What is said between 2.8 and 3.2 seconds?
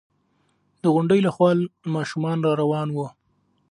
وو.